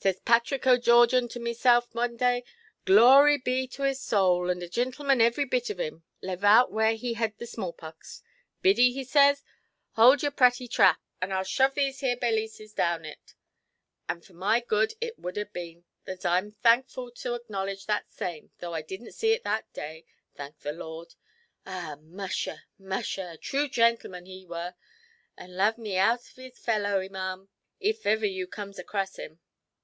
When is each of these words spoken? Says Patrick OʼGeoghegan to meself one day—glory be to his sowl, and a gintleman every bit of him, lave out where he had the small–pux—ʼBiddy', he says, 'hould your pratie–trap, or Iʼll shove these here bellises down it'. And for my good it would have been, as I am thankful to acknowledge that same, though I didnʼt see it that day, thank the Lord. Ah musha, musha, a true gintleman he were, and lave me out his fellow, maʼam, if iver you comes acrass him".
Says 0.00 0.20
Patrick 0.20 0.64
OʼGeoghegan 0.64 1.30
to 1.30 1.40
meself 1.40 1.94
one 1.94 2.18
day—glory 2.18 3.38
be 3.38 3.66
to 3.68 3.84
his 3.84 4.02
sowl, 4.02 4.50
and 4.50 4.62
a 4.62 4.68
gintleman 4.68 5.22
every 5.22 5.46
bit 5.46 5.70
of 5.70 5.80
him, 5.80 6.04
lave 6.20 6.44
out 6.44 6.70
where 6.70 6.94
he 6.94 7.14
had 7.14 7.34
the 7.38 7.46
small–pux—ʼBiddy', 7.46 8.92
he 8.92 9.02
says, 9.02 9.42
'hould 9.96 10.20
your 10.22 10.30
pratie–trap, 10.30 11.00
or 11.22 11.28
Iʼll 11.28 11.46
shove 11.46 11.74
these 11.74 12.00
here 12.00 12.18
bellises 12.18 12.74
down 12.74 13.06
it'. 13.06 13.32
And 14.06 14.22
for 14.22 14.34
my 14.34 14.60
good 14.60 14.92
it 15.00 15.18
would 15.18 15.38
have 15.38 15.54
been, 15.54 15.86
as 16.06 16.26
I 16.26 16.36
am 16.36 16.50
thankful 16.50 17.10
to 17.12 17.32
acknowledge 17.34 17.86
that 17.86 18.12
same, 18.12 18.50
though 18.58 18.74
I 18.74 18.82
didnʼt 18.82 19.14
see 19.14 19.32
it 19.32 19.42
that 19.44 19.72
day, 19.72 20.04
thank 20.34 20.58
the 20.60 20.72
Lord. 20.74 21.14
Ah 21.64 21.96
musha, 21.98 22.64
musha, 22.78 23.30
a 23.32 23.36
true 23.38 23.70
gintleman 23.70 24.26
he 24.26 24.44
were, 24.44 24.74
and 25.38 25.56
lave 25.56 25.78
me 25.78 25.96
out 25.96 26.26
his 26.26 26.58
fellow, 26.58 27.00
maʼam, 27.08 27.48
if 27.80 28.06
iver 28.06 28.26
you 28.26 28.46
comes 28.46 28.78
acrass 28.78 29.16
him". 29.16 29.40